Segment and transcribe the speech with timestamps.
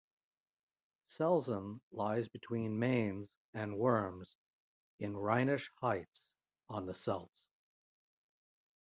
[1.15, 4.35] Selzen lies between Mainz and Worms
[4.97, 6.23] in Rhenish Hesse
[6.67, 7.29] on the Selz.